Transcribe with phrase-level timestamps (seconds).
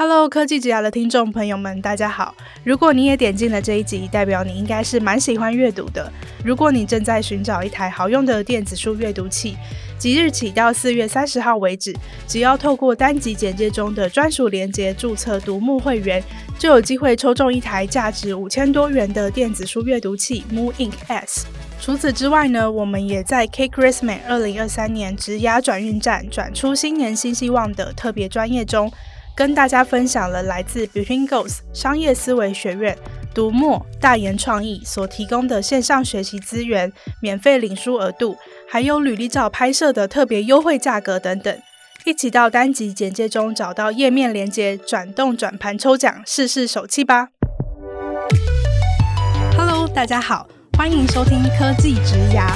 [0.00, 2.32] Hello，科技职涯的听众朋友们，大家好。
[2.62, 6.08] 如果你也点进了这一集，代表你应该是蛮喜欢阅读的。
[6.44, 9.56] 如果你正在寻找一台好用的电子书阅读器，
[9.98, 11.92] 即日起到四月三十号为止，
[12.28, 16.22] 只要透过单集简介中的专属链接注册读墨会员，
[16.60, 21.44] 就有机会抽中一台价值五千多元的电子书阅读器 Moon Ink S。
[21.80, 28.92] 除此之外呢，我们也在 Cake Resume 二零二三年职涯转运站转出新年新希望的特别专业中。
[29.38, 32.98] 跟大家分享了来自 Between Goals 商业思维学院、
[33.32, 36.92] 读墨、大研创意所提供的线上学习资源、
[37.22, 38.36] 免费领书额度，
[38.68, 41.56] 还有履历照拍摄的特别优惠价格等等。
[42.04, 47.28] 一起到单集简介中找到页面连接，转动转盘抽奖，试试手气吧
[49.56, 52.50] ！Hello，大家好，欢迎收听科技职涯，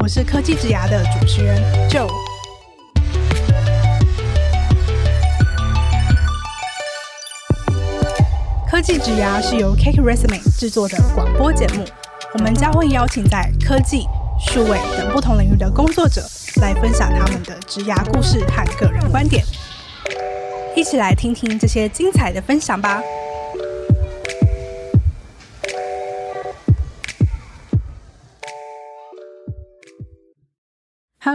[0.00, 2.31] 我是科技职涯的主持人 Joe。
[8.72, 11.84] 科技植牙是由 Cake Resume 制作的广播节目，
[12.32, 14.06] 我们将会邀请在科技、
[14.40, 16.22] 数位等不同领域的工作者
[16.62, 19.44] 来分享他们的植牙故事和个人观点，
[20.74, 23.02] 一起来听听这些精彩的分享吧。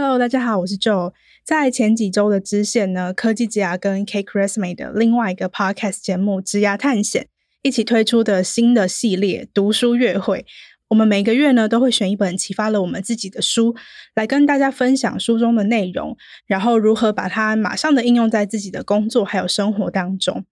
[0.00, 1.12] Hello，大家好，我是 Joe。
[1.44, 7.24] 在前几周的支线呢，科技职涯跟 Cake Resume 的另外一个 Podcast 节目《职涯探险》
[7.62, 10.46] 一起推出的新的系列读书月会。
[10.90, 13.74] 我们每个月呢都会选一本启发了我们自己的书，
[14.14, 20.44] 来跟大家分享书中的内容，然后如何把它马上的应用在自己的工作还有生活当中。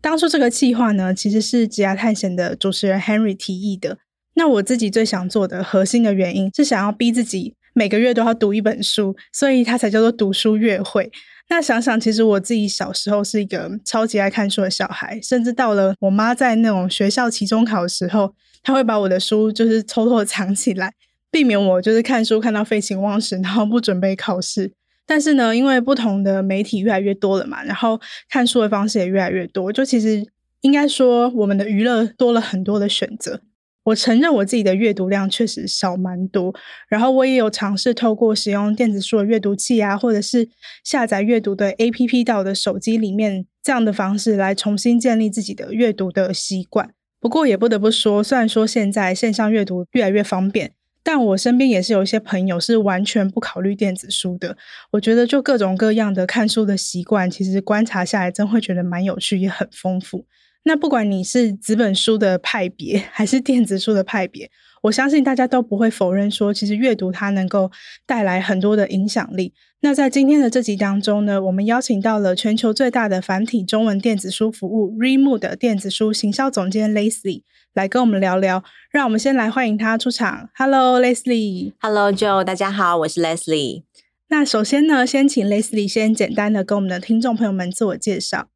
[0.00, 3.98] 当初这个计划呢，其实是职涯探险的主持人 Henry 提议的。
[4.34, 7.56] 那我自己最想做的核心的原因是想要逼自己。
[7.74, 11.10] 每个月都要读一本书，所以它才叫做读书月会。
[11.48, 20.92] 那想想，其实我自己小时候是一个超级爱看书的小孩，甚至到了我妈在那种学校期中考的时候，她会把我的书就是偷偷藏起来，
[21.30, 24.72] 避免我就是看书看到废寝忘食，然后不准备考试。
[25.04, 28.00] 但是呢，因为不同的媒体越来越多了嘛，然后
[28.30, 30.24] 看书的方式也越来越多，就其实
[30.62, 33.40] 应该说我们的娱乐多了很多的选择。
[33.84, 36.54] 我承认我自己的阅读量确实少蛮多，
[36.88, 40.48] 然后我也有尝试透过使用电子书的阅读器啊，或者是
[40.84, 46.90] 下载阅读的 APP 到我的手机里面这样的方式来重新建立自己的阅读的习惯。
[47.20, 50.72] 不过也不得不说，虽然说现在线上阅读越来越方便，
[51.04, 54.56] 但我身边也是有一些朋友是完全不考虑电子书的。
[54.92, 60.24] 我觉得就各种各样的看书的习惯，其实观察下来真会觉得蛮有趣，也很丰富。
[60.64, 64.48] 那不管你是纸本书的派别，还是电子书的派别，
[64.82, 67.70] 我相信大家都不会否认说，其实阅读它能够
[68.06, 69.52] 带来很多的影响力。
[69.80, 77.42] 那在今天的这集当中呢，我们邀请到了全球最大的繁体中文电子书服务 Readmoo 的电子书行销总监 Leslie
[77.74, 78.62] 来跟我们聊聊。
[78.92, 80.48] 让我们先来欢迎他出场。
[80.54, 81.72] Hello，Leslie。
[81.80, 82.44] Hello，Joe。
[82.44, 83.82] 大家好，我是 Leslie。
[84.28, 88.51] 那首先呢，先请 Leslie 先简单的跟我们的听众朋友们自我介绍。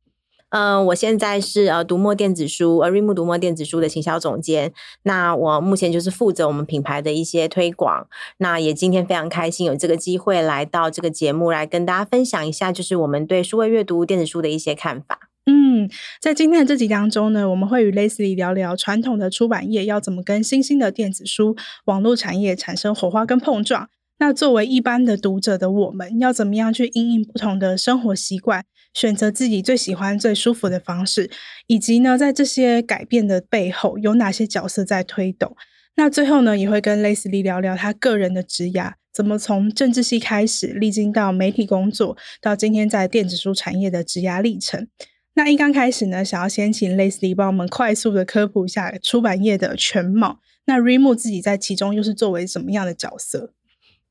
[0.56, 4.72] 嗯、呃，我现在是呃读墨电子书，呃 Readmoo 读墨电子书的行销总监。
[5.02, 8.08] 那我目前就是负责我们品牌的一些推广。
[8.38, 15.28] 那也今天非常开心有这个机会来到这个节目，来跟大家分享一下，就是我们对数位阅读电子书的一些看法。
[15.44, 15.90] 嗯，
[16.22, 23.90] 在今天的这集当中呢，我们会与 Leslie 聊聊传统的出版业要怎么跟新兴的电子书网络产业产生火花跟碰撞。
[24.18, 28.64] 那作为一般的读者的我们，要怎么样去因应不同的生活习惯，
[28.96, 31.30] 选择自己最喜欢、最舒服的方式，
[31.66, 35.54] 以及呢，在这些改变的背后有哪些角色在推动？
[35.96, 44.88] 那最后呢，也会跟 Leslie 聊聊他个人的职涯，怎么从政治系开始，历经到媒体工作，到今天在电子书产业的职涯历程。
[45.34, 50.40] 那一刚开始呢，想要先请 Leslie 帮我们快速的科普一下出版业的全貌。
[50.64, 53.52] 那 Remo 自己在其中又是作为什么样的角色？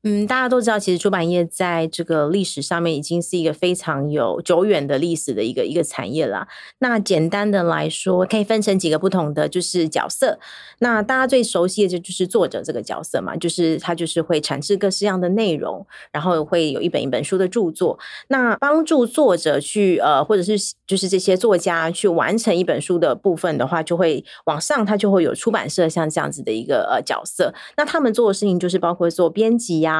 [0.08, 6.46] 嗯，大家都知道，其实出版业在这个历史上面已经是一个非常有久远的历史的一个一个产业了。
[6.78, 10.38] 那简单的来说，可以分成几个不同的就是角色。
[10.78, 17.98] 那大家最熟悉的就就是作者这个角色嘛，就是他就是会产制各式样的内容，然后会有一本一本书的著作。
[18.28, 20.56] 那帮助作者去呃，或者是
[20.86, 27.52] 就是这些作家去完成一本书的部分的话，就会往上，他就会有出版社像这样子的一个呃角色。
[27.76, 29.95] 那他们做的事情就是包括做编辑呀。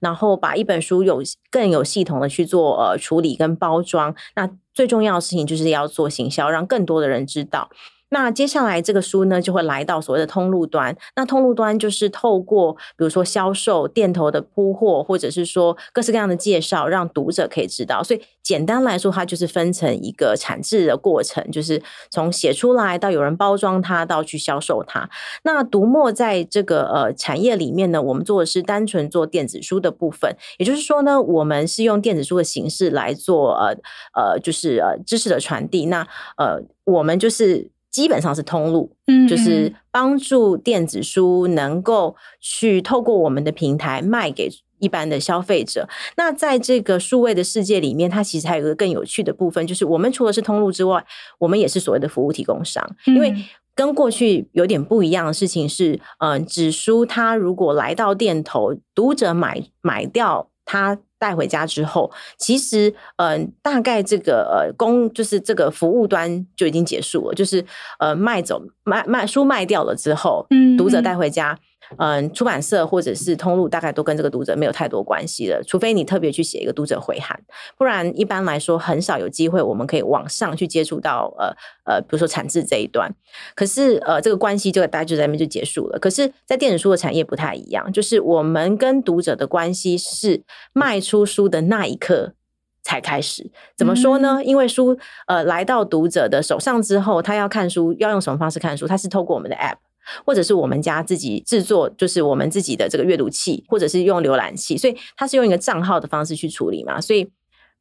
[0.00, 7.68] 然后把一本书有更有系统的去做呃处理跟包装，那最重要的事情就是要做行销，让更多的人知道。
[8.10, 10.96] 那接下来这个书呢，就会来到所谓的通路端。
[11.16, 18.02] 那通路端就是透过比如说销售、店头的铺货，或者是说各式各样的介绍，让读者可以知道。
[18.02, 21.80] 所以简单来说，它就是分成一个产制的过程，就是
[22.10, 25.08] 从写出来到有人包装它，到去销售它。
[25.44, 33.76] 那读墨在这个呃产业里面呢，我们做的是单纯做电子书的部分，也就是说呢，我们是用电子书的形式来做呃
[34.14, 35.86] 呃，就是呃知识的传递。
[35.86, 37.70] 那呃，我们就是。
[37.90, 44.48] 基本上是通路，嗯，就是帮助电子书能够去透过我们的平台卖给
[44.78, 45.88] 一般的消费者。
[46.16, 51.04] 那在这个数位的世界里面，它其实还有一个更有趣的部分，就是我们除了是通路之外，
[51.38, 52.84] 我们也是所谓的服务提供商。
[53.06, 53.34] 因为
[53.74, 60.98] 跟过去有点不一样的事情是，嗯，纸书它如果来到店头，读者买买掉它。
[61.20, 67.64] 带回家之后，其实，嗯、呃，大概这个呃，公就是这个服务端就已经结束了，就是
[68.00, 71.56] 呃，卖走卖卖书卖掉了之后，嗯，读者带回家。
[71.98, 77.38] 嗯，出版社或者是通路大概都跟这个读者没有太多关系了，除非你特别去写一个读者回函，
[77.76, 81.54] 不然一般来说很少有机会我们可以往上去接触到呃
[81.84, 83.12] 呃，比如说产制这一端。
[83.54, 85.98] 可是呃，这个关系就大概就在那边就结束了。
[85.98, 92.34] 可是，在电子书的产业不太一样，就是我们跟读者的关系是卖出书的那一刻
[92.82, 93.50] 才开始。
[93.76, 94.40] 怎么说呢？
[94.44, 94.96] 因为书
[95.26, 98.86] 呃来到读者的手上之后，他要看书要用什么方式看书？
[98.86, 99.76] 他是透过我们的 App。
[100.24, 107.28] 或者是我们家自己制作，就是我们自己的这个阅读器，或者是用浏览器，所以它是用一个账号的方式去处理嘛，所以。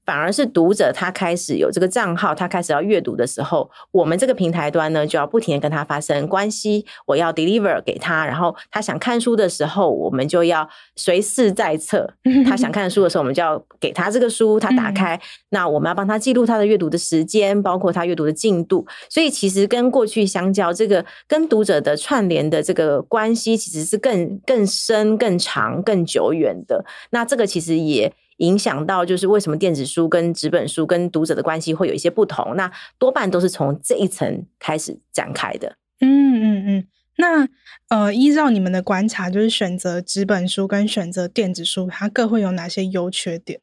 [0.09, 12.11] 反而是读者他开始有这个账号，他开始要阅读的时候，我们这个平台端呢就要不停的跟他发生关系，我要 deliver 给他，然后他想看书的时候，我们就要随时在侧。
[12.43, 18.83] 他想看书的时候，我们就要给他这个书，他打开，那我们要帮他记录他的阅读的时间，包括他阅读的进度。
[19.11, 26.83] 所以其实跟过去相较，这个跟读者的串联的这个关系，其实是更更深、更长、更久远的。
[27.11, 28.11] 那这个其实也。
[28.39, 35.77] 影响到就是为什么电子书跟纸本书跟读者的关系会有一些不同，那多半都是从这一层开始展开的。
[36.01, 36.87] 嗯嗯嗯。
[37.17, 37.47] 那
[37.89, 43.59] 呃，依照你们的观察，就是选择纸本书跟选择电子书，它各会有哪些优缺点？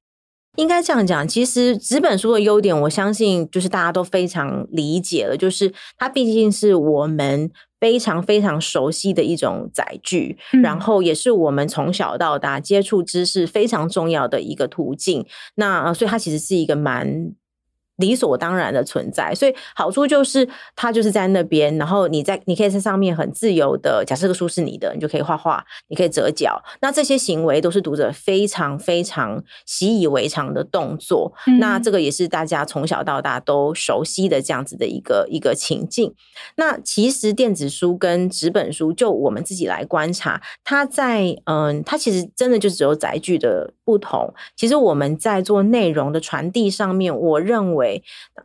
[0.57, 7.51] 应该这样讲，其实纸本书的优点，我相信就是大家都非常理解了，就是它毕竟是我们。
[7.79, 15.27] 非常非常熟悉的一种载具，嗯，然后也是我们从小到大接触知识非常重要的一个途径。
[15.57, 17.33] 那所以它其实是一个蛮。
[17.97, 31.59] 理所当然的存在，所以好处就是它就是在那边，然后你在你可以在上面很自由的，假设这个书是你的，你就可以画画，你可以折角，那这些行为都是读者非常非常习以为常的动作，嗯。
[31.59, 36.15] 那这个也是大家从小到大都熟悉的这样子的一个一个情境。
[36.57, 44.35] 那其实电子书跟纸本书，就我们自己来观察，它在嗯，它其实真的就只有载具的不同。
[44.55, 47.86] 其实我们在做内容的传递上面，我认为。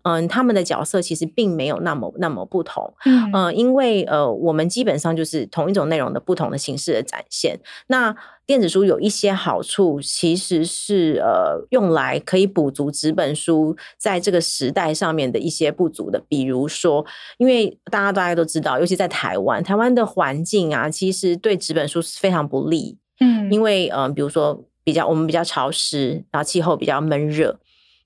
[0.03, 7.59] 嗯，他们的角色其实并没有那么那么不同，嗯，呃、因为呃，我们基本上就是同一种内容的不同的形式的展现。
[7.87, 8.15] 那
[8.45, 17.05] 电子书有一些好处，其实是呃，用来可以补足纸本书在这个时代上面的一些不足的，比如说，
[17.37, 27.57] 因为大家大家都知道，尤其在台湾，台湾的环境啊，其实对纸本书是非常不利，嗯，因为呃，比如说比较我们比较潮湿，然后气候比较闷热。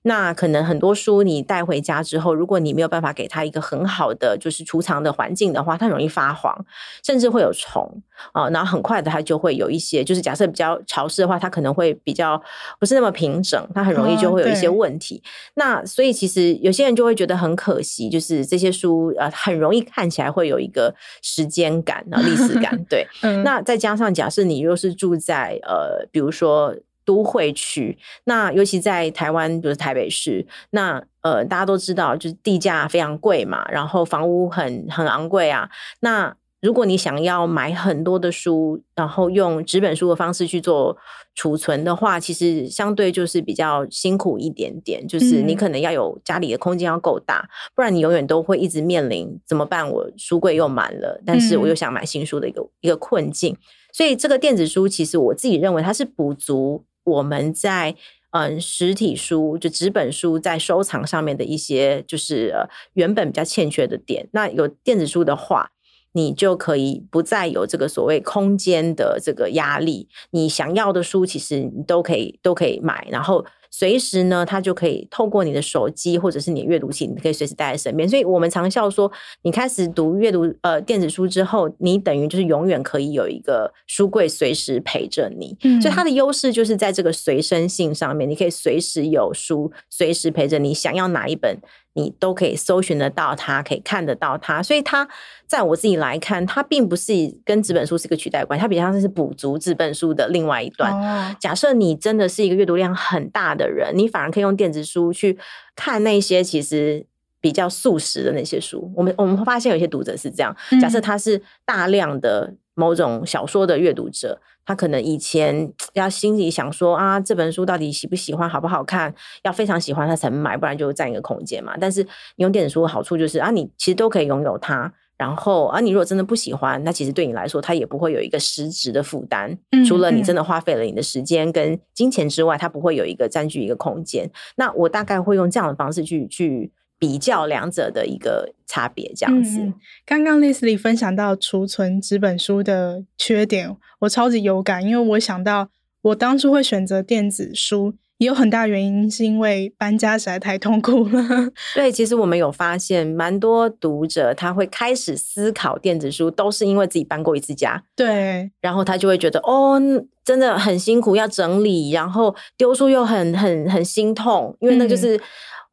[0.06, 6.64] 那可能很多书你带回家之后，如果你没有办法给它一个很好的就是储藏的环境的话，它容易发黄，
[7.04, 8.48] 甚至会有虫啊。
[8.50, 12.40] 然后很快的它就会有一些，就是假设比较潮湿的话，它可能会比较
[12.78, 15.20] 不是那么平整，它很容易就会有一些问题。
[15.24, 22.80] 哦、那所以其实有些人就会觉得很可惜，就是这些书呃很容易看起来会有一个时间感啊历史感。
[22.88, 26.72] 对、 嗯，那再加上假设你又是住在呃比如说。
[27.06, 35.70] 都会区，那尤其在台湾，比如台北市，那呃，大家都知道，就是地价非常贵嘛，然后房屋很很昂贵啊。
[36.00, 40.96] 那如果你想要买很多的书，然后用纸本书的方式去做
[41.34, 45.06] 储存的话，其实相对就是比较辛苦一点点。
[45.06, 49.88] 就是你可能要有家里的空间要够大，不然你永远都会一直面临怎么办？
[49.88, 53.56] 我书柜又满了，但是我又想买新书的一个一个困境。
[53.92, 56.84] 所以这个电子书，其实我自己认为它是补足。
[57.06, 57.94] 我们在
[58.30, 62.52] 嗯实体书就纸本书在收藏上面的一些就是
[62.92, 65.70] 原本比较欠缺的点，那有电子书的话，
[66.12, 73.46] 你就可以不再有这个所谓空间的这个压力，你想要的书其实你都可以都可以买，然后
[73.78, 78.08] 随时呢，它就可以透过你的手机或者是你的阅读器，你可以随时带在身边。
[78.08, 85.54] 所以我们常笑说，你开始读阅读呃电子书之后，你等于就是永远可以有一个书柜随时陪着你。
[85.62, 91.58] 嗯，所以它的优势就是在这个随身性上面，你可以随时有书，随时陪着你，想要哪一本。
[91.96, 95.08] 你都可以搜寻得到它，可以看得到它，所以它
[95.46, 97.12] 在我自己来看，它并不是
[97.42, 100.92] 跟纸本书是一个取代关系，它比较像是补足纸本书的另外一段。
[100.92, 105.38] 哦、假设你真的是一个阅读量很大的人，你反而可以用电子书去
[105.74, 107.06] 看那些其实
[107.40, 108.92] 比较素食的那些书。
[108.94, 114.40] 我们我们会发现有些读者是这样，假设他是大量的某种小说的阅读者。
[114.66, 121.74] 他可能以前要心里想说啊，这本书到底喜不喜欢，好不好看，要非常喜欢他才能买，不然就占一个空间嘛。
[121.80, 124.92] 但是你用电子书的好处就是啊，你其实都可以拥有它。
[125.16, 129.56] 然后啊，你如果真的不喜欢，那其实对你来说，它也不会有一个实质的负担。
[129.70, 134.30] 嗯，除了你真的花费了你的时间跟金钱之外，它不会有一个占据一个空间。
[134.56, 136.72] 那我大概会用这样的方式去去。
[136.98, 139.60] 比较两者的一个差别，这样子。
[139.60, 139.74] 嗯，
[140.06, 145.68] 刚刚 Leslie 分享到储存纸本书的缺点，我超级有感，因为我想到
[146.00, 151.50] 我当初会选择电子书，也有很大原因是因为搬家实在太痛苦了。
[151.74, 157.82] 对，其实我们有发现，蛮多读者他会开始思考电子书，都是因为自己搬过一次家。
[157.94, 159.78] 对，然后他就会觉得，哦，
[160.24, 165.16] 真的很辛苦，要整理，然后丢书又很很很心痛，因为那就是。
[165.18, 165.20] 嗯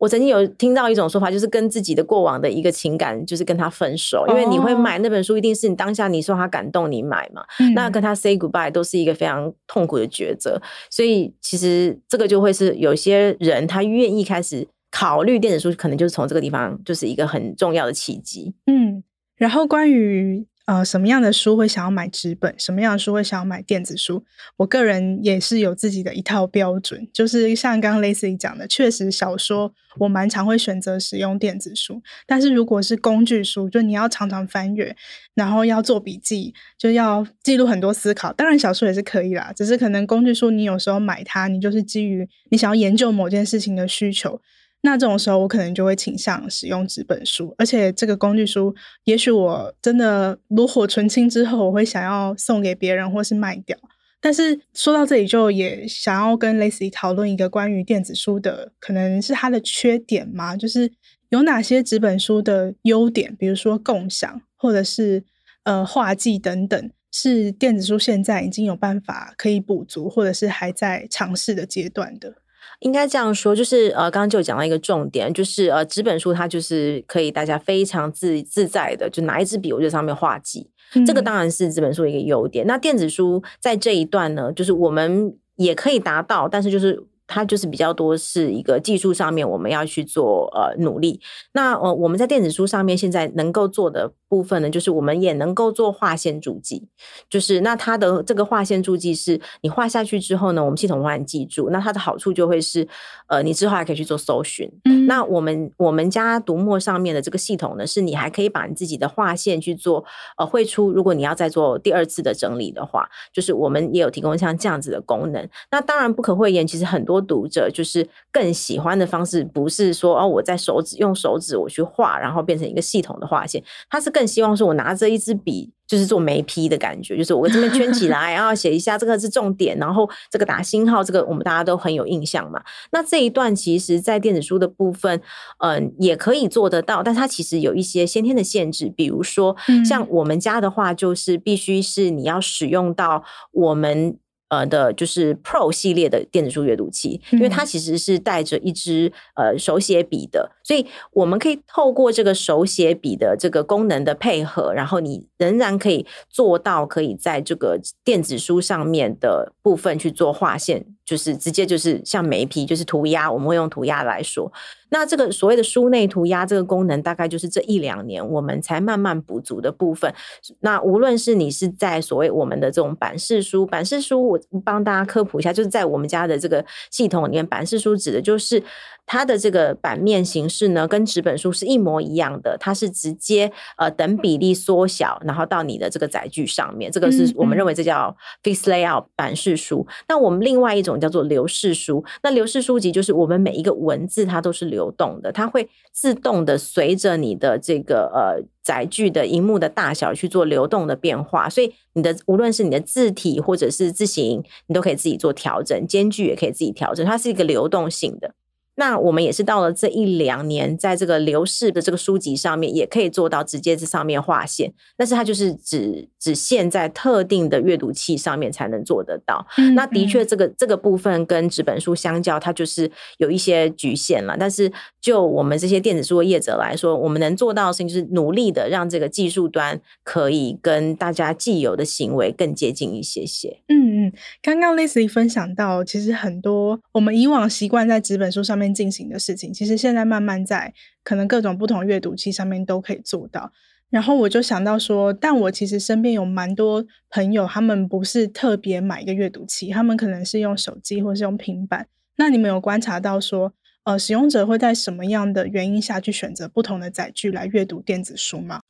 [0.04, 7.42] 我曾经有听到一种说法，就是跟自己的过往的一个情感，就是跟他分手，因为你会买那本书，一定是你当下你受他感动，你买嘛。
[7.60, 18.54] 嗯、那跟他 say goodbye 都是一个非常痛苦的抉择，所以其实这个就会是有些人他愿意开始考虑电子书，可能就是从这个地方，就是一个很重要的契机。
[18.66, 19.02] 嗯，
[19.38, 20.46] 然后关于。
[20.66, 22.56] 呃，什么样的书会想要买纸本？
[22.58, 24.24] 什么样的书会想要买电子书？
[24.56, 34.96] 我个人也是有自己的一套标准，就是像刚刚 Lacy 讲的，确实小说我蛮常会选择使用电子书，但是如果是工具书，就你要常常翻阅，
[35.34, 38.32] 然后要做笔记，就要记录很多思考。
[38.32, 44.40] 当然小说也是可以啦，只是可能工具书你有时候买它，你就是基于你想要研究某件事情的需求。
[44.86, 48.76] 那这种时候，我可能就会倾向使用纸本书，而且这个工具书，
[49.06, 53.78] 也许我真的炉火纯青之后，我会想要送给别人或是卖掉。
[54.20, 60.58] 但是说到这里，就也想要跟 Leslie 讨论一个关于电子书的，可能是它的缺点吗？
[60.58, 60.92] 就是
[61.30, 65.24] 有哪些纸本书的优点，比如说共享，或者是
[65.64, 72.36] 呃画技等等，是电子书现在已经有办法可以补足，或者是还在尝试的阶段的。
[72.84, 82.68] 应该这样说，就是呃，刚刚就讲到一个重点，就是呃，纸本书它就是可以大家非常自自在的，就拿一支笔，我就上面画记，嗯、这个当然是纸本书的一个优点。
[82.68, 87.04] 那电子书在这一段呢，就是我们也可以达到，但是就是。
[87.26, 91.20] 它就是比较多是一个技术上面我们要去做呃努力。
[91.54, 96.88] 那呃我们在电子书上面现在能够做的部分呢，就是我们也能够做划线注记。
[97.30, 101.70] 就是那它的这个划线注记是你画下去之后呢，我们系统会帮你记住。
[101.70, 102.88] 那它的好处就会是
[103.28, 104.70] 呃你之后还可以去做搜寻。
[104.86, 105.06] 嗯。
[105.08, 110.06] 那我们我们家读墨上面的这个系统呢，是你还可以把你自己的划线去做
[110.38, 110.92] 呃绘出。
[110.92, 115.50] 如果你要再做第二次的整理的话，就是我们也有提供像这样子的功能。
[115.72, 117.24] 那当然不可讳言，其实很多。
[117.26, 123.64] 读者就是更喜欢的方式，不是说哦，我在手指用手指我去画，然后变成一个系统的划线。
[123.90, 132.62] 它是更希望是，我拿着一支笔，就是做眉批的感觉，就是我这边圈起 来，然后写一下这个是重点，然后这个打星号，这个我们大家都很有印象嘛。
[132.92, 135.22] 那这一段其实，在电子书的部分，
[135.60, 144.18] 嗯，也可以做得到，但它其实有一些先天的限制，比如说像我们家的话，就是必须是你要使用到我们。
[144.54, 164.52] 呃的，就是 Pro 系列的电子书阅读器，因为它其实是带着一支呃手写笔的，所以我们可以透过这个手写笔的这个功能的配合，然后你仍然可以做到可以在这个电子书上面的部分去做划线，就是直接就是像眉批，就是涂鸦，我们会用涂鸦来说。
[164.90, 170.14] 那这个所谓的书内涂鸦这个功能，大概就是这一两年我们才慢慢补足的部分。
[170.60, 178.64] 那无论是你是在所谓我们的这种版式书，版式书我帮大家科普一下，就是在我们家的这个系统里面，版式书指的就是。
[179.06, 189.86] 它的这个版面形式呢，跟纸本书是一模一样的，它是直接呃等比例缩小，然后到你的这个载具上面，这个是我们认为这叫 fixed layout 版式书。
[190.08, 192.04] 那我们另外一种种叫做流式书。
[192.22, 208.34] 那流式书籍就是我们每一个文字它都是流动的，它会自动的随着你的这个呃载具的荧幕的大小去做流动的变化，所以你的无论是你的字体或者是字形，你都可以自己做调整，间距也可以自己调整，它是一个流动性的。
[208.76, 219.46] 那我们也是到了这一两年，在这个流式的这个书籍上面，也可以做到直接在上面划线，但是它就是只只限在特定的阅读器上面才能做得到。
[219.58, 222.90] 嗯嗯，那的确，这个这个部分跟纸本书相较，它就是
[223.20, 224.36] 有一些局限了。
[224.40, 233.62] 但是就我们这些电子书的业者来说，我们能做到的事情就是努力的让这个技术端可以跟大家既有的行为更接近一些些。
[233.68, 238.63] 嗯嗯，刚刚 Leslie 分享到，其实很多我们以往习惯在纸本书上面。
[238.72, 240.72] 进行的事情，其实现在慢慢在
[241.04, 243.52] 可能各种不同阅读器上面都可以做到。
[243.90, 251.88] 然后我就想到说，但我其实身边有蛮多朋友，他们不是特别买一个阅读器，他们可能是用手机或是用平板。
[252.18, 253.54] 那你们有观察到说，
[253.84, 258.62] 呃，使用者会在什么样的原因下去选择不同的载具来阅读电子书吗？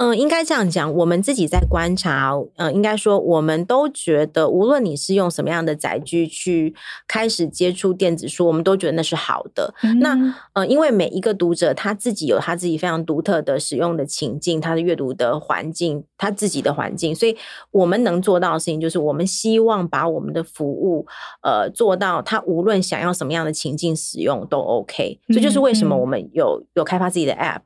[0.00, 6.74] 嗯，应该这样讲，我们自己在观察，嗯，应该说我们都觉得，无论你是用什么样的载具去
[7.06, 9.74] 开始接触电子书，我们都觉得那是好的。
[9.82, 17.36] 嗯、那，呃，因为每一个读者他自己有他自己非常独特的使用的情境，他的阅读的环境，他自己的环境，所以
[17.70, 21.04] 我们能做到的事情就是，我们希望把我们的服务，
[21.42, 25.20] 呃，做到他无论想要什么样的情境使用都 OK。
[25.28, 27.60] 这就是为什么我们有有开发自己的 App。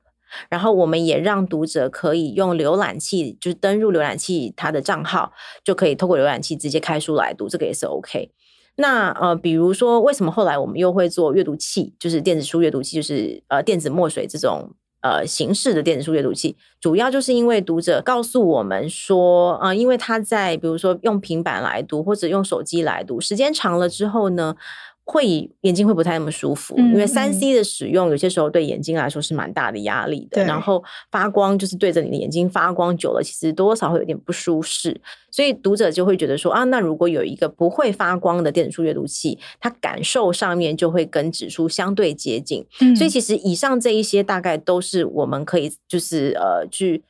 [0.49, 5.33] 然后我们也让读者可以用浏览器，就是登入浏览器他的账号，
[5.65, 8.31] 就可以透过浏览器直接开书来读，这个也是 OK。
[8.77, 24.57] 那呃，比如说为什么后来我们又会做阅读器，就是电子书阅读器，就是呃电子墨水这种呃形式的电子书阅读器，主要就是因为读者告诉我们说，啊、呃，因为他在比如说用平板来读或者用手机来读，时间长了之后呢。
[25.07, 30.43] 会眼睛会不太那么舒服，因为三 C 的使用有些时候对眼睛来说是蛮大的压力的。
[30.45, 34.99] 然后发光就是对着你的眼睛发光久了，其实多多少少会有点不舒适。
[35.31, 42.65] 所以读者就会觉得说啊，那如果有一个不会发光的电子书阅读器，它感受上面就会跟纸书相对接近。
[42.81, 47.03] 嗯、所以其实以上这一些大概都是我们可以就是呃去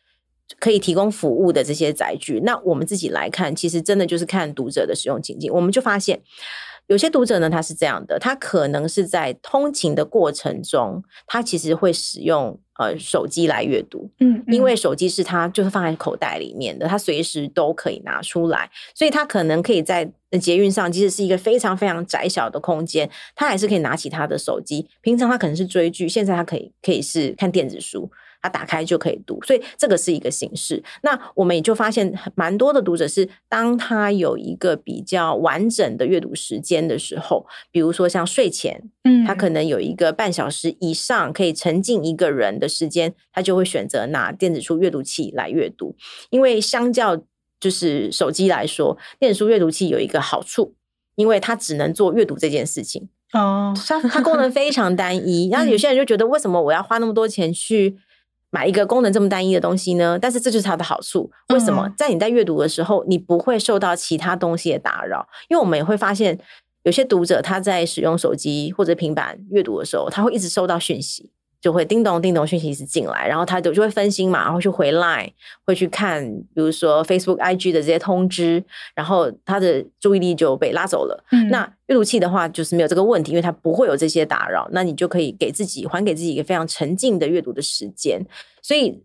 [0.59, 2.41] 可以提供服务的这些载具。
[2.41, 6.21] 那我们自己来看，其实真的就是看读者的使用情境，我们就发现。
[6.87, 24.89] 有些读者呢，他是这样的，他可能是在通勤的过程中，他其实会使用呃手机来阅读，嗯，嗯，因为手机是他就是放在口袋里面的，他随时都可以拿出来，所以他可能可以在捷运上，即使是一个非常非常窄小的空间，他还是可以拿起他的手机。
[25.01, 28.11] 平常他可能是追剧，现在他可以可以是看电子书。
[28.45, 30.85] 他打开就可以读，所以这个是一个形式。
[31.03, 45.97] 那我们也就发现，蛮多的读者是当他有一个比较完整的阅读时间的时候，比如说像睡前，嗯，他可能有一个半小时以上可以沉浸一个人的时间，他就会选择拿电子书阅读器来阅读。
[46.29, 47.17] 因为相较
[47.59, 50.75] 就是手机来说，电子书阅读器有一个好处，
[51.15, 55.49] 因为它只能做阅读这件事情哦，它它功能非常单一。
[55.51, 57.97] 然后有些人就觉得，为什么我要花那么多钱去？
[58.55, 60.17] 买一个功能这么单一的东西呢？
[60.17, 61.29] 但是这就是它的好处。
[61.49, 61.93] 为什么？
[61.99, 65.27] 在你在阅读的时候，你不会受到其他东西的打扰？
[65.49, 66.39] 因为我们也会发现，
[66.85, 71.33] 有些读者他在使用手机或者平板阅读的时候，他会一直收到讯息。
[71.65, 75.31] 就会叮咚叮咚讯息一直进来，然后他就就会分心嘛，然后去回 Line，
[75.65, 76.23] 会去看，
[76.55, 78.63] 比如说 Facebook、IG 的这些通知，
[78.95, 81.25] 然后他的注意力就被拉走了。
[81.33, 88.21] 嗯、那阅读器的话就是没有这个问题，因为它不会有这些打扰，那你就可以给自己还给自己一个非常沉静的阅读的时间，
[88.61, 89.03] 所以。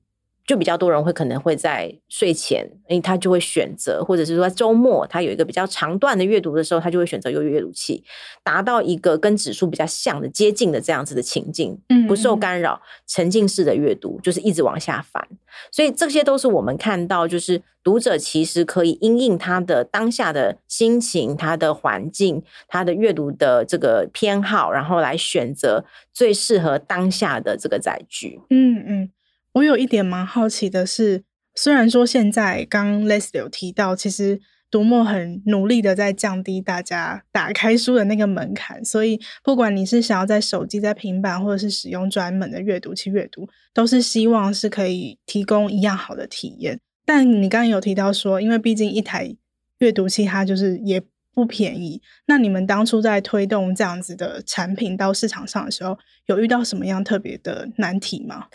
[0.49, 8.03] 就比较多人会可能会在睡前，因为，他就会选择，或者是说周末他有一个比较长段的阅读的时候，他就会选择用阅读器，
[8.43, 15.23] 达到一个跟指数比较像的接近的这样子的情境，不受干扰，沉浸式的阅读，就是一直往下翻。
[15.71, 28.41] 所以这些都是我们看到，就是读者其实可以因应他的当下的心情、他的环境、他的阅读的这个偏好，然后来选择最适合当下的这个载具。
[28.49, 29.12] 嗯嗯。
[29.53, 31.23] 我有一点蛮好奇的是，
[31.55, 34.39] 虽然说现在刚 Leslie 有提到，其实
[34.71, 46.79] 读墨很努力的在降低大家打开书的那个门槛，所以不管你是想要在手机、在平板，或者是使用专门的阅读器阅读，都是希望是可以提供一样好的体验。
[47.03, 49.35] 但你刚刚有提到说，因为毕竟一台
[49.79, 51.01] 阅读器它就是也
[51.33, 58.45] 不便宜，那你们当初在推动这样子的产品到市场上的时候，有遇到什么样特别的难题吗？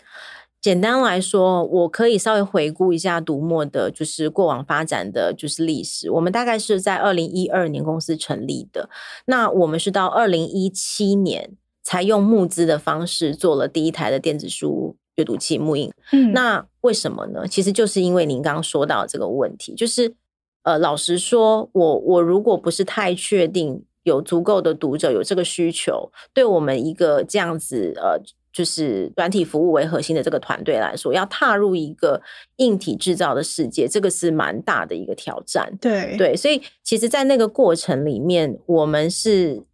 [0.65, 6.09] 简单来说，我可以稍微回顾一下读墨的，就是过往发展的就是历史。
[6.09, 8.89] 我们大概是在二零一二年公司成立的，
[9.27, 11.51] 那我们是到二零一七年
[11.83, 15.91] 才用募资的方式做了第一台的电子书阅读器木印。
[16.11, 17.47] 嗯，那为什么呢？
[17.47, 20.15] 其实就是因为您刚刚说到这个问题，就是
[20.63, 28.19] 呃，老实说，我我如果不是太确定有足够的读者有这个需求，对我们一个这样子呃。
[28.55, 32.21] 就是软体服务为核心的这个团队来说，要踏入一个
[32.55, 35.77] 硬体制造的世界，这个是蛮大的一个挑战。
[35.81, 39.65] 对对，所以其实，在那个过程里面，我们是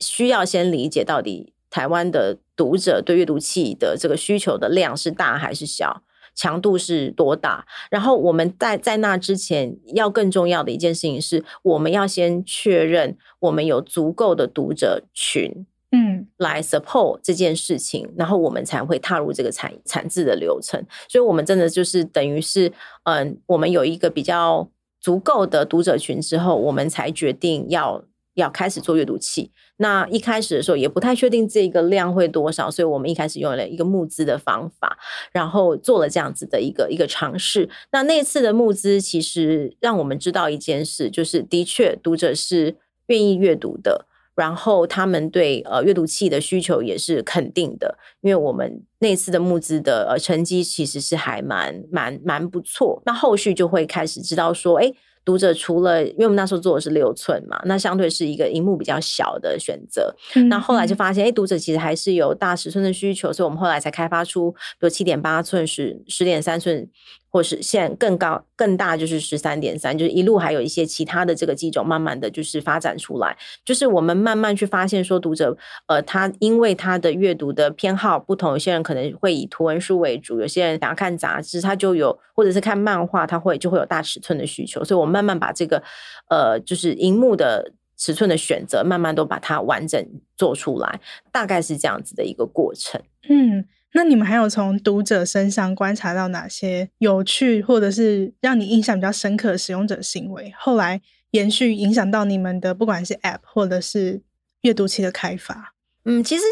[0.00, 6.02] 需要先理解到底台湾的读者对阅读器的这个需求的量是大还是小，
[6.34, 7.66] 强度是多大。
[7.90, 15.66] 然后我们在在那之前，要更重要的一件事情是，我们要先确认我们有足够的读者群。
[15.94, 20.82] 嗯，来 support 这件事情，然后我们才会踏入这个产产制的流程。
[21.06, 22.72] 所以，我们真的就是等于是，
[23.04, 28.02] 嗯，我们有一个比较足够的读者群之后，我们才决定要
[28.34, 29.52] 要开始做阅读器。
[29.76, 34.96] 那一开始的时候也不太确定这个量会多少，所以我们一开始用了一个募资的方法，
[35.30, 37.68] 然后做了这样子的一个一个尝试。
[37.90, 42.76] 那那次的募资其实让我们知道一件事，就是的确读者是
[43.08, 44.06] 愿意阅读的。
[44.34, 53.02] 然后他们对呃阅读器的需求也是肯定的，因为我们那次的募资的呃成绩其实是还蛮蛮蛮不错。
[53.04, 54.90] 那后续就会开始知道说，哎，
[55.24, 60.14] 读者除了因为我们那时候做的是六寸嘛，那相对是一个荧幕比较小的选择。
[60.34, 66.88] 嗯、那后来就发现，哎，读者其实还是有大尺寸的需求，所以我们后来才开发出比如七点八寸、十十点三寸。
[67.32, 73.34] 或是现在更高更大，就是十三点三，就是一路还有一些其他的这个机种，慢慢的就是发展出来。
[73.64, 84.84] 就是我们慢慢去发现说，读者呃，他因为他的阅读的偏好不同，有些人可能会以图文书为主，有些人想要看杂志，他就有或者是看漫画，他会就会有大尺寸的需求。
[84.84, 85.82] 所以我慢慢把这个
[86.28, 91.00] 呃，就是荧幕的尺寸的选择，慢慢都把它完整做出来，
[91.32, 93.00] 大概是这样子的一个过程。
[93.26, 93.64] 嗯。
[93.94, 100.52] 那你们还有从读者身上观察到哪些有趣，或者是让你印象比较深刻的使用者行为？
[100.58, 101.02] 后来
[101.32, 104.22] 延续影响到你们的，不管是 App 或者是
[104.62, 105.74] 阅读器的开发。
[106.04, 106.42] 嗯，其实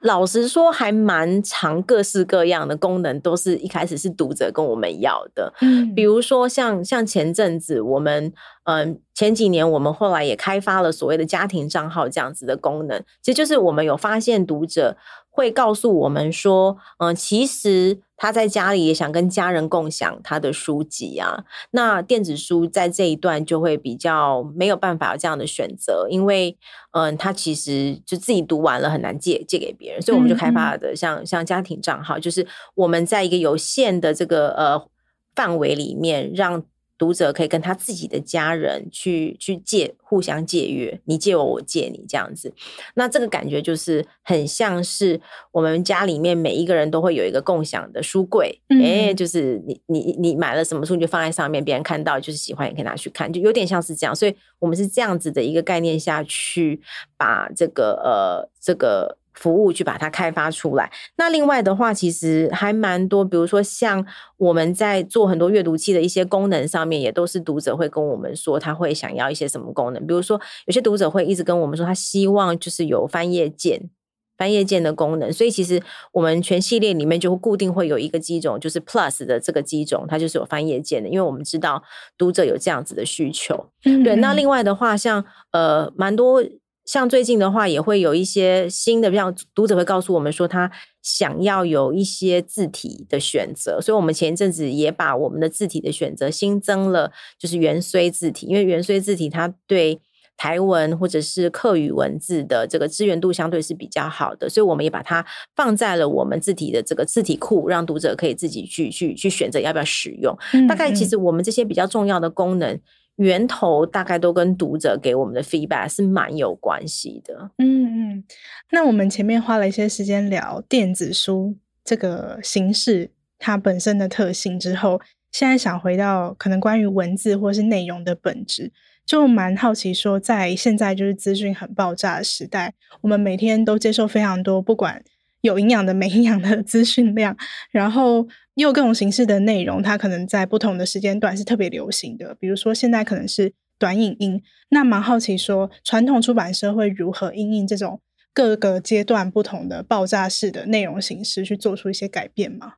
[0.00, 5.52] 老实说，还蛮长各式各样的功能，都是一开始是读者跟我们要的。
[5.60, 8.32] 嗯，比如说像像前阵子我们，
[8.64, 14.96] 嗯，前几年我们后来也开发了所谓的家庭账号这样子的功能，其实就是我们有发现读者。
[15.40, 21.44] 会告诉我们说，嗯、呃，其实他在家里也想跟家人共享他的书籍啊。
[21.70, 26.56] 那电子书在这一段就会比较没有办法有这样的选择，因为，
[26.92, 34.86] 嗯、呃，他其实就自己读完了很难借借给别人，所以我们就开发了的像、嗯、像家庭账号，就是我们在一个有限的这个呃
[35.34, 36.62] 范围里面让。
[37.00, 42.52] 读者可以跟他自己的家人去去借，互相借阅，你借我，我借你这样子。
[42.92, 45.18] 那这个感觉就是很像是
[45.50, 54.14] 我们家里面每一个人都会有一个共享的书柜，哎、嗯欸，就是你你你买了什么书你就放在上面，别人看到就是喜欢也可以拿去看，就有点像是这样。
[54.14, 56.82] 所以我们是这样子的一个概念下去
[57.16, 59.16] 把这个呃这个。
[59.40, 60.92] 服务去把它开发出来。
[61.16, 70.06] 那另外的话，其实还蛮多，比如说像我们在做很多阅读器的一些功能上面，也都是读者会跟我们说他会想要一些什么功能。
[70.06, 73.88] 比如说有些读者会一直跟我们说，他希望就是有翻页键、
[74.36, 75.32] 翻页键的功能。
[75.32, 81.82] 所以其实我们全系列里面就会固定会有一个机种，就是 Plus 的这个机种，它就是有翻页键的，因为我们知道
[82.18, 83.70] 读者有这样子的需求。
[83.82, 86.44] 对，那另外的话，像呃蛮多。
[86.86, 90.70] 像最近的话，也会有一些新的，像读者会告诉我们说，他
[91.02, 100.00] 想要有一些字体的选择，所以我们前一阵子也把我们的字体的选择新增了，就是芫荽字体，因为芫荽字体它对
[100.36, 110.36] 台文或者是客语文字的这个支援度相对是比较好的，所以我们也把它放在了我们字体的这个字体库，让读者可以自己去去去选择要不要使用。
[110.54, 110.66] 嗯嗯。
[110.66, 112.80] 大概其实我们这些比较重要的功能。
[113.16, 117.50] 源头大概都跟读者给我们的 feedback 是蛮有关系的。
[117.58, 118.24] 嗯嗯，
[118.70, 125.00] 那我们前面花了一些时间聊电子书这个形式它本身的特性之后，
[125.32, 128.72] 现在想回到可能关于文字或是内容的本质，
[129.06, 135.02] 就蛮好奇说，在现在就是资讯很爆炸的时代，我们每天都接受非常多不管
[135.40, 137.36] 有营养的、没营养的资讯量，
[137.70, 138.28] 然后。
[138.54, 142.34] 也有各种形式的内容，它可能在不同的时间段是特别流行的。
[142.34, 144.42] 比如说，现在可能是短影音。
[144.68, 148.02] 那蛮好奇说，传统出版社会如何应应这种
[148.34, 152.74] 各个阶段不同的爆炸式的内容形式去做出一些改变吗？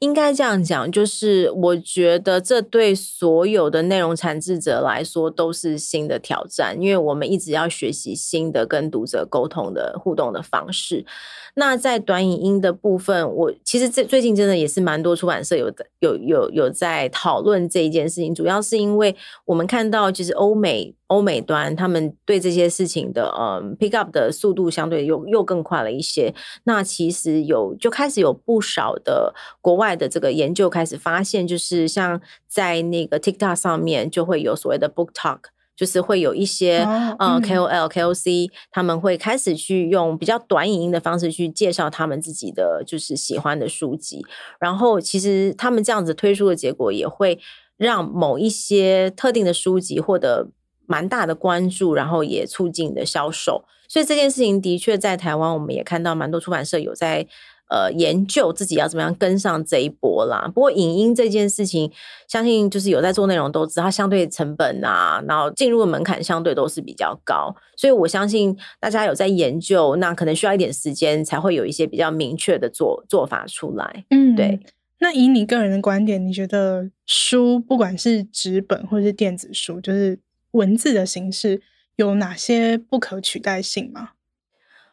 [0.00, 11.06] 应该这样讲，就是我觉得这对所有的内容产制者来说都是新的挑战，因为我们一直要学习新的跟读者沟通的互动的方式。
[11.54, 26.34] 那在短影音的部分，我其实这最近真的也是蛮多出版社有有有有在讨论这一件事情，主要是因为我们看到其实欧美欧美端他们对这些事情的嗯 pick up 的速度相对又又更快了一些。
[26.64, 35.40] 那其实有就开始有不少的国外的这个研究开始发现，就是像在那个 TikTok 上面就会有所谓的 book talk。
[35.76, 36.78] 就是会有一些、
[37.18, 44.24] 呃 KOL、KOC，他们会开始去用比较短影音的方式去介绍他们自己的就是喜欢的书籍，
[44.58, 47.38] 然后其实他们这样子推出的结果，也会
[47.76, 50.48] 让某一些特定的书籍获得
[50.86, 53.64] 蛮大的关注，然后也促进的销售。
[53.88, 57.26] 所以这件事情的确在台湾，我们也看到蛮多出版社有在。
[57.68, 60.48] 呃，研究自己要怎么样跟上这一波啦。
[60.54, 61.90] 不过，影音这件事情，
[62.28, 67.52] 相信就是有在做内容都知道，它相对成本啊，然后进入的门槛相对都是比较高。
[67.76, 74.04] 所以我相信大家有在研究，那可能需要一点时间，才会有一些比较明确的做做法出来。
[74.10, 74.60] 嗯，对。
[75.00, 80.16] 那以你个人的观点，你觉得书不管是纸本或是电子书，就是
[80.56, 81.62] 文字的形式，
[81.96, 84.10] 有哪些不可取代性吗？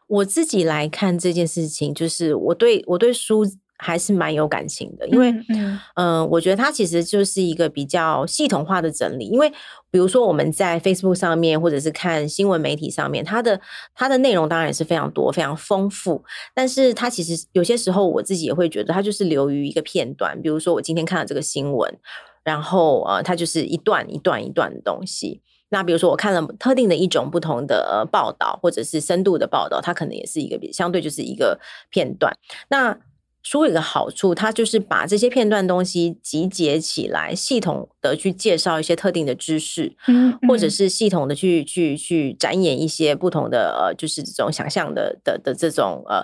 [0.08, 3.44] 我自己来看这件事情，就是我对我对书
[3.78, 9.26] 还是蛮有感情的，因为嗯、呃，我觉得它其实就是一个比较系统化的整理。
[9.26, 9.50] 因为
[9.90, 13.60] 比如说我们在 Facebook 上面，或者是看新闻媒体上面，它的
[13.96, 16.24] 它的内容当然也是非常多、非常丰富，
[16.54, 20.40] 但是它其实有些时候我自己也会觉得它就是流于一个片段。
[20.42, 21.98] 比如说我今天看了这个新闻，
[22.44, 25.42] 然后呃，它就是一段一段一段的东西。
[25.74, 31.60] 那比如说，我看了特定的一种不同的呃报道，或者是深度的报道，它可能也是一个比相对就是一个
[31.90, 32.32] 片段。
[32.70, 32.96] 那
[33.42, 46.24] 书有一个好处，它就是把这些片段东西集结起来，系统的去介绍一些特定的知识，嗯，或者是系统的去去去展演一些不同的呃，就是这种想象的的的这种呃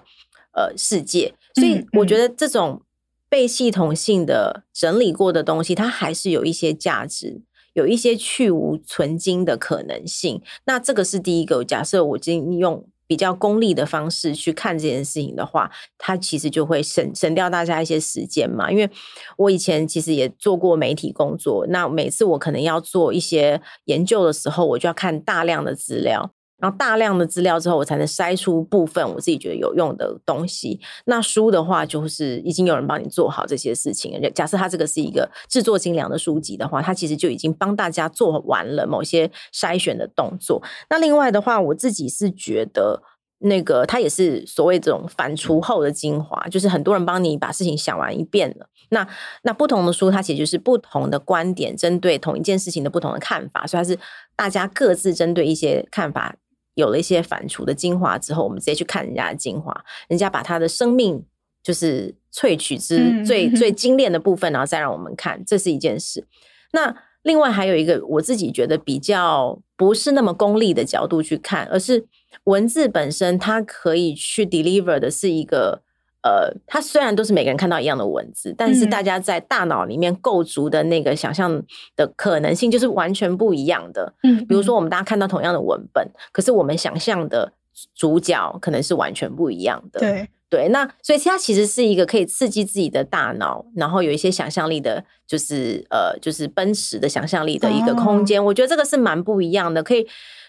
[0.54, 1.34] 呃世界。
[1.56, 2.84] 所以我觉得这种
[3.28, 7.42] 被系统性的整理过的东西，它还是有一些价值。
[7.80, 11.64] 有一些去无存精的可能性，那这个是第一个。
[11.64, 18.70] 假设我今用比较功利的方式去看这件事情的话，它其实就会省省掉大家一些时间嘛。
[18.70, 18.90] 因为
[19.38, 26.34] 我以前其实也做过媒体工作，那每次我可能要做一些研究的时候，我就要看大量的资料。
[26.60, 30.80] 然后大量的资料之后，我才能筛出部分我自己觉得有用的东西。
[31.06, 34.20] 那书的话，就是已经有人帮你做好这些事情。
[34.36, 40.62] 假设它这个是一个制作精良的书籍的话，它其实就已经帮大家做完了某些筛选的动作。
[40.90, 43.02] 那另外的话，我自己是觉得
[43.40, 48.68] 那个它也是所谓这种反刍后的精华，就是很多人帮你把事情想完一遍了。
[48.90, 49.08] 那
[49.44, 53.98] 那不同的书，它其实就是不同的观点，针对同一件事情的不同的看法，所以它是
[54.36, 56.36] 大家各自针对一些看法。
[56.80, 61.24] 有了一些反刍的精华之后，我们直接去看人家的精华，人家把他的生命
[61.62, 66.26] 就是萃取之最 最精炼的部分，然后再让我们看，这是一件事。
[66.72, 72.06] 那另外还有一个我自己觉得比较不是那么功利的角度去看，而是
[72.46, 75.84] 文字本身它可以去 deliver 的是一个。
[76.22, 81.64] 呃，它虽然都是每个人看到一样的文字，但是大家在大脑里面构筑的那个想象
[81.96, 84.14] 的可能性就是完全不一样的。
[84.24, 87.54] 嗯，比如说我们大家看到同样的文本，可是我们想象的
[87.96, 90.00] 主角可能是完全不一样的。
[90.02, 98.42] 对对，那所以它其实是一个可以刺激自己的大脑，然后有一些想象力的，就是呃，就是奔驰的想象力的一个空间。
[98.42, 98.46] 哦。
[98.46, 100.06] 我觉得这个是蛮不一样的，可以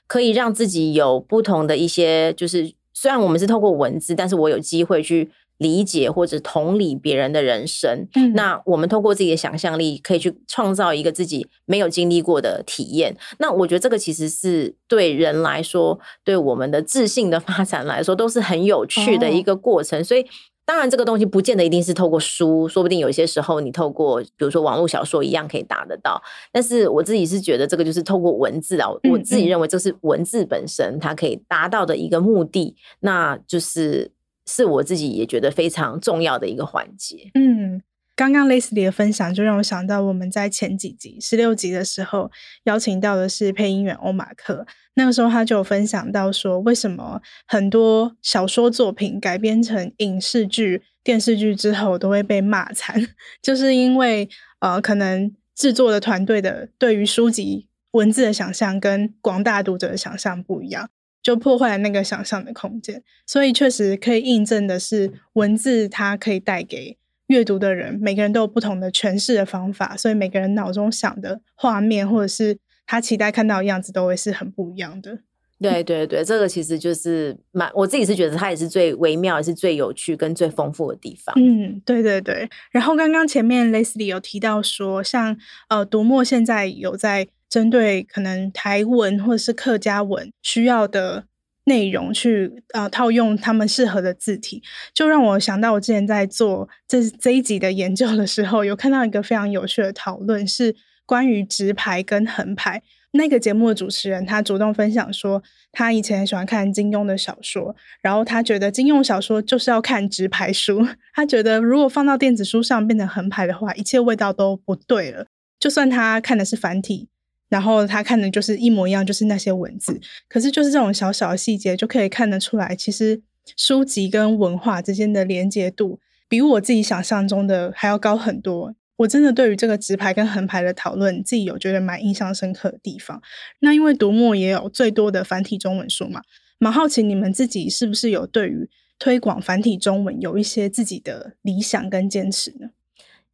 [0.09, 5.31] 可以让自己有不同的一些，就是虽然我们是透过文字，但是我有机会去。
[5.61, 13.15] 理解或者同理别人的人生，嗯，那我们透过自己的想象力，可以去创造一个自己没有经历过的体验。
[13.39, 20.01] 那我觉得这个其实是对人来说，对我们的自信的发展来说，都是很有趣的一个过程。
[20.01, 20.03] 哦。
[20.03, 20.25] 所以，
[20.65, 26.23] 当然这个东西不见得一定是透过书，说不定有些时候你透过，比如说网络小说一样可以达得到。
[26.51, 34.11] 但是我自己是觉得这个就是透过文字啊，我自己认为这是文字本身它可以达到的一个目的，那就是。
[34.51, 37.31] 是我自己也觉得非常重要的一个环节。
[37.35, 37.81] 嗯，
[38.17, 42.31] 刚刚 Leslie 的分享就让我想到，我们在前几集十六集的时候
[42.65, 53.01] 邀请到的是配音员欧马克，那个时候他就分享到说，为什么很多小说作品改编成影视剧、电视剧之后都会被骂惨，
[53.41, 60.91] 就是因为呃，可能制作的团队的对于书籍文字的想象跟广大读者的想象不一样。
[61.23, 75.19] 就破坏了那个想象的空间，所以确实可以印证的是，文字它可以带给阅读的人，每个人都有不同的诠释的方法，所以每个人脑中想的画面，或者是他期待看到的样子，都会是很不一样的。
[75.61, 81.35] 对对对，这个其实就是蛮，我自己是觉得它也是最微妙，也是最有趣跟最丰富的地方。
[81.39, 82.49] 嗯，对对对。
[82.71, 85.37] 然后刚刚前面 Leslie 有提到说，像
[85.69, 91.25] 呃读墨现在有在针对可能台文或者是客家文需要的
[91.65, 94.63] 内容去呃套用他们适合的字体，
[94.95, 102.83] 就让我想到我之前在做这这一集的研究的时候，有看到一个非常有趣的讨论，是关于直排跟横排。
[103.13, 115.27] 那个节目的主持人，他主动分享说，他以前喜欢看金庸的小说，然后他觉得金庸小说就是要看直排书，他觉得如果放到电子书上变成横排的话，一切味道都不对了。
[115.59, 117.09] 就算他看的是繁体，
[117.51, 123.21] 然后他看的就是一模一样，就是那些文字，可是就是这种小小的细节就可以看得出来，其实
[123.57, 128.75] 书籍跟文化之间的连接度，比我自己想象中的还要高很多。
[128.99, 133.21] 我真的对于这个直排跟横排的讨论，自己有觉得蛮印象深刻的地方。
[133.61, 136.23] 那因为读墨也有最多的繁体中文书嘛，
[136.59, 142.69] 蛮好奇你们自己是不是有对于推广繁体中文有一些自己的理想跟坚持呢？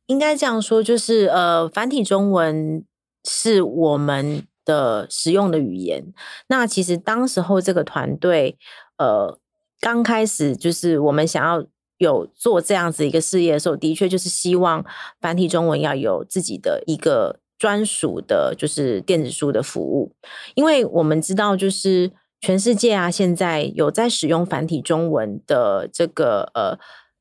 [0.07, 2.85] 应该这样说，就是呃，繁体中文
[3.26, 6.12] 是我们的使用的语言。
[6.48, 8.56] 那其实当时候这个团队
[8.98, 9.38] 呃
[9.80, 11.66] 刚开始就是我们想要。
[11.98, 14.84] 有做这样子一个事业的时候，的确就是希望
[15.18, 20.12] 繁体中文要有自己的一个专属的，就是电子书的服务。
[20.54, 26.78] 因为我们知道，就是全世界啊，现在有在使用繁体中文的这个呃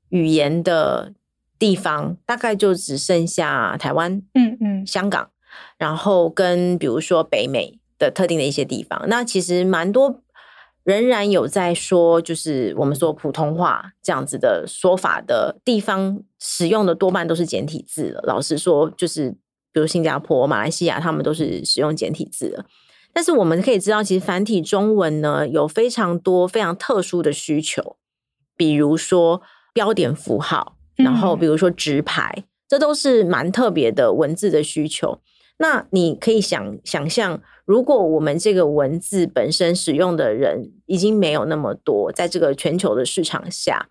[0.10, 1.14] 语言的
[1.58, 5.30] 地方，大概就只剩下台湾、嗯嗯、香港，
[5.78, 9.04] 然后跟比如说北美的特定的一些地方。
[9.08, 10.22] 那其实蛮多。
[10.84, 18.22] 仍然有在说，就是我们说普通话这样子的说法的地方，使用的多半都是简体字了。
[18.28, 19.32] 老实说，就是
[19.74, 22.66] 比如新加坡、马来西亚，他们都是使用简体字的。
[23.12, 27.98] 但是我们可以知道，其实繁体中文呢，有非常多非常特殊的需求，
[28.56, 29.42] 比如说
[29.74, 35.20] 标点符号，然后比如说直排，这都是蛮特别的文字的需求。
[35.58, 43.88] 那你可以想想象，如果我们这个文字本身使用的人已经没有那么多，在这个全球的市场下，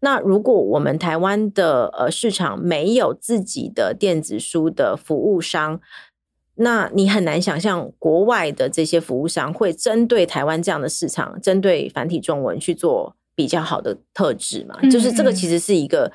[0.00, 5.80] 那如果我们台湾的呃市场没有自己的电子书的服务商，
[6.56, 14.78] 那你很难想象国外的这些服务商会针对台湾这样的市场，针对繁体中文去做比较好的特质嘛？
[14.90, 16.12] 就是这个其实是一个。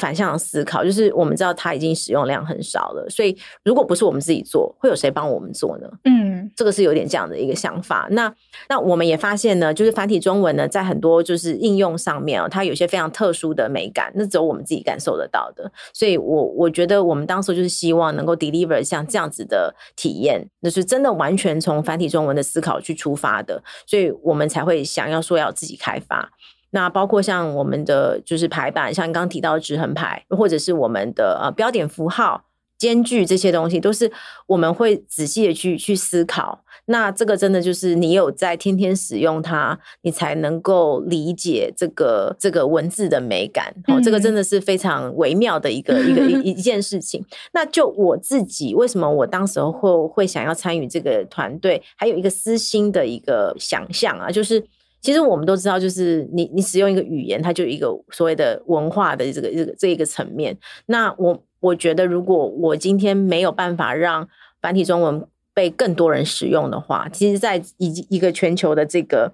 [0.00, 5.88] 反向思考，就是我们知道它已经使用量很少了，所以如果不是我们自己做，会有谁帮我们做呢？
[6.04, 8.06] 嗯，这个是有点这样的一个想法。
[8.10, 8.32] 那
[8.68, 15.70] 那我们也发现呢，就是繁体中文呢，在很多就是应用上面哦，它有些非常特殊的美感，那只有我们自己感受得到的。
[15.92, 26.30] 所以我我觉得我们当时就是希望能够 deliver 像这样子的体验，就是真的完全从繁体中文的思考去出发的，所以我们才会想要说要自己开发。
[26.76, 32.44] 那包括像我们的就是排版，像刚刚提到的直横排，或者是我们的呃标点符号、
[32.76, 34.12] 间距这些东西，都是
[34.46, 36.62] 我们会仔细的去去思考。
[36.88, 43.74] 那这个真的就是你有在天天使用它，你才能够理解这个这个文字的美感。
[43.88, 47.24] 哦，这个真的是非常微妙的一个一个一一 件事情。
[47.54, 54.62] 那就我自己，为什么我当时候会会想要参与这个团队，还有一个私心的一个想象啊，就是。
[55.00, 60.56] 其实我们都知道，就是你你使用一个语言，它就有一个所谓的文化的这个这个这一个层面。
[60.86, 64.28] 那我我觉得，如果我今天没有办法让
[64.60, 69.32] 繁体中文被更多人使用的话，其实，在一一个全球的这个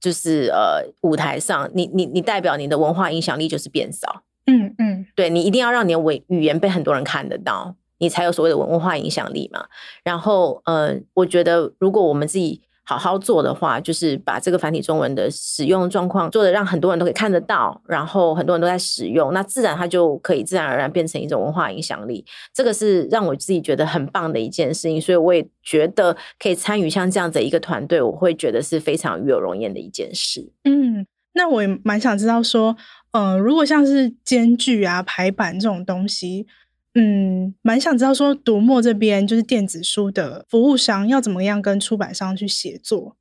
[0.00, 4.22] 就是呃舞台上，你你你代表你的文化影响力就是变少。
[4.46, 9.66] 嗯嗯，对，你一定要让你的文语言被很多人看得到，你才有所谓的文化影响力嘛。
[10.02, 22.24] 然后，呃，我觉得如果我们自己好好做的话，就是把这个繁体中文的使用状况做得让很多人都可以看得到，然后很多人都在使用，那自然它就可以自然而然变成一种文化影响力。
[22.52, 30.52] 这个是让我自己觉得很棒的一件事情，所以我也觉得可以参与像这样子一个团队，我会觉得是非常与有荣焉的一件事。
[30.64, 32.76] 嗯，那我也蛮想知道说，
[33.12, 36.46] 嗯、如果像是间距啊、排版这种东西。
[36.94, 43.16] 嗯，蛮想知道说，读墨这边就是电子书的服务商要怎么样跟出版商去协作？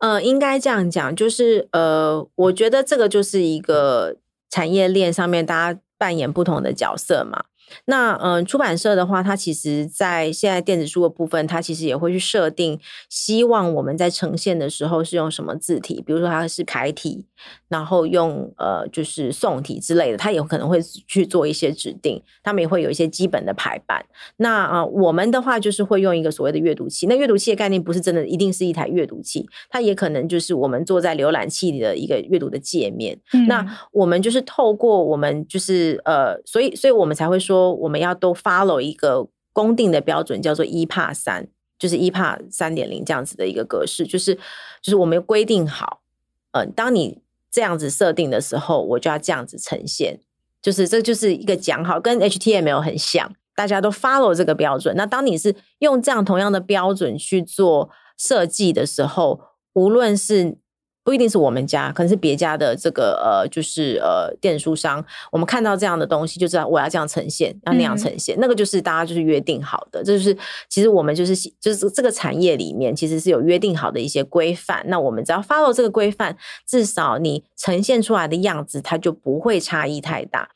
[0.00, 4.16] 呃，应该这样讲，就是呃，我觉得这个就是一个
[4.50, 7.44] 产业链上面大家扮演不同的角色嘛。
[7.86, 17.26] 那嗯、呃，出版社的话，它其实在现在电子书的部分，它其实也会去设定，希望我们在呈现的时候是用什么字体，比如说它是楷体，
[17.68, 24.04] 然后用呃就是宋体之类的，它也可能会去做一些指定，他们也会有一些基本的排版。
[24.36, 27.06] 那啊、呃，我们的话就是会用一个所谓的阅读器。
[27.06, 33.18] 那阅读器的概念不是真的一定是一台阅读器，它也可能就是我们坐在浏览器里的一个阅读的界面。
[33.32, 41.46] 嗯、那我们就是透过我们就是呃，所以所以我们才会说说我们要都 follow 一个公定的标准，叫做一帕三，
[41.78, 44.34] 就是一帕三点零这样子的一个格式，就是
[44.82, 46.00] 就是我们规定好，
[46.52, 50.18] 嗯、当你这样子设定的时候，我就要这样子呈现，
[50.60, 54.96] 就是这就是一个讲好，跟 HTML 很像，大家都 follow 这个标准。
[54.96, 59.40] 那当你是用这样同样的标准去做设计的时候，
[59.74, 60.58] 无论是
[61.04, 65.04] 不一定是我们家，可能是别家的这个呃，就是呃，电子书商。
[65.30, 68.34] 我们看到这样的东西，就知道我要这样呈现，要那样呈现。
[68.36, 70.34] 嗯、那个就是大家就是约定好的，这就是
[70.70, 74.82] 其实我们就是就是这个产业里面其实是有约定好的一些规范。
[74.88, 76.34] 那我们只要 follow 这个规范，
[76.66, 80.48] 至少你呈现出来的样子，它就不会差异太大。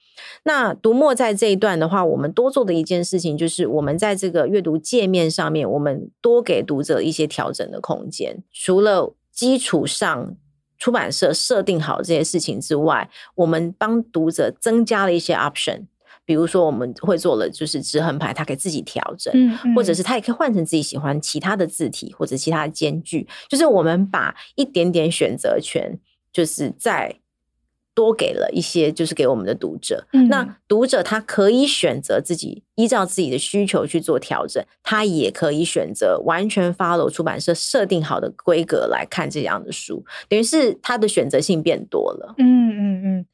[0.44, 9.14] 那读墨在这一段的话，我们多做的一件事情就是，我们在这个阅读界面上面，我们多给读者一些调整的空间，除了。
[9.38, 10.34] 基础上，
[10.78, 15.86] 出版社设定好这些事情之外，我们帮读者增加了一些 option。
[16.24, 23.28] 比如说，我们会做了就是直横排，它可以自己调整，嗯嗯，或者是它也可以换成自己喜欢其他的字体或者其他的间距。
[23.48, 26.00] 就是我们把一点点选择权，
[26.32, 27.20] 就是在。
[27.98, 30.06] 多给了一些，就是给我们的读者。
[30.12, 42.36] 嗯、那读者他可以选择自己依照自己的需求去做调整，他也可以选择完全 follow 出版社设定好的规格来看这样的书，等于是他的选择性变多了。
[42.38, 43.26] 嗯嗯嗯。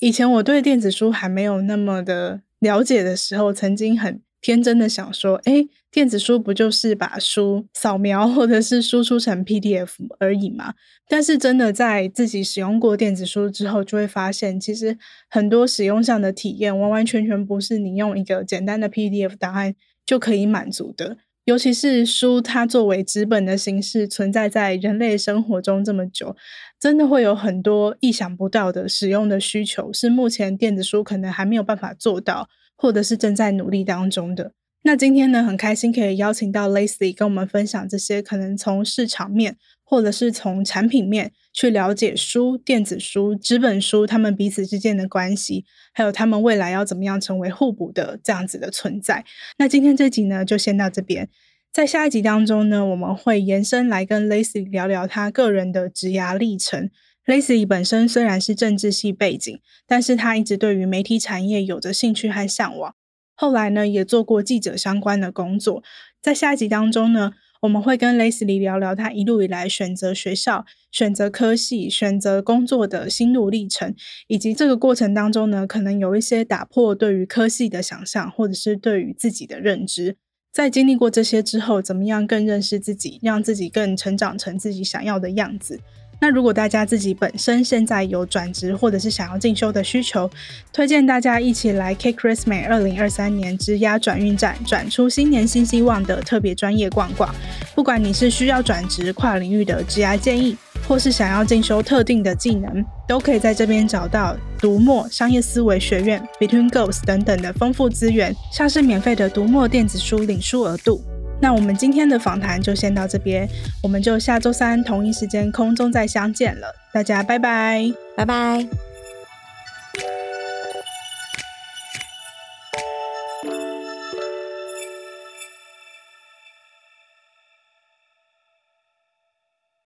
[0.00, 10.74] 以前我对电子书还没有那么的了解的时候，曾经很天真的想说，诶，电子书不就是把书扫描或者是输出成 PDF 而已吗？
[11.08, 14.96] 但是真的在自己使用过电子书之后，就会发现，其实
[15.28, 19.74] 很多使用上的体验完完全全不是你用一个简单的 PDF 档案
[20.06, 21.18] 就可以满足的。
[21.46, 26.36] 尤其是书，它作为纸本的形式存在在人类生活中这么久，
[26.78, 32.48] 真的会有很多意想不到的使用的需求，是目前电子书可能还没有办法做到。
[32.80, 34.52] 或者是正在努力当中的。
[34.82, 49.26] 那今天呢，很开心可以邀请到 Lacy 跟我们分享这些可能从市场面，或者是从产品面去了解书、电子书、纸本书他们彼此之间的关系，还有他们未来要怎么样成为互补的这样子的存在。
[49.58, 51.28] 那今天这集呢，就先到这边。
[51.70, 56.88] 在下一集当中呢，我们会延伸来跟 Lacy 聊聊他个人的职涯历程。
[57.30, 62.96] Lacy 本身虽然是政治系背景，但是他一直对于媒体产业有着兴趣和向往。
[63.36, 65.84] 后来呢，也做过记者相关的工作。
[66.20, 73.94] 在下一集当中呢，我们会跟 Lacy 聊聊他一路以来选择学校、选择科系、选择工作的心路历程，
[74.26, 80.16] 以及这个过程当中呢，可能有一些打破对于科系的想象，或者是对于自己的认知。
[80.52, 85.78] 在经历过这些之后，怎么样更认识自己，让自己更成长成自己想要的样子。
[86.20, 90.30] 那如果大家自己本身现在有转职或者是想要进修的需求，
[90.72, 97.34] 推荐大家一起来 CAKE-RESME 二零二三年职涯转运站，转出新年新希望的特别专业逛逛。
[97.74, 100.54] 不管你是需要转职跨领域的职涯建议，
[100.86, 111.02] 或是想要进修特定的技能，都可以在这边找到读墨商业思维学院 Between Goals 等等的丰富资源，像是免费的读墨电子书领书额度。
[111.40, 113.48] 那我们今天的访谈就先到这边，
[113.82, 118.89] 我们就下周三同一时间空中再相见了，大家拜拜，拜拜。